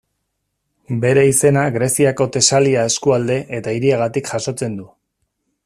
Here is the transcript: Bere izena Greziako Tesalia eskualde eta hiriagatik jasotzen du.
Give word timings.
Bere 1.03 1.25
izena 1.31 1.65
Greziako 1.75 2.27
Tesalia 2.37 2.87
eskualde 2.93 3.37
eta 3.59 3.77
hiriagatik 3.77 4.33
jasotzen 4.33 4.81
du. 4.81 4.89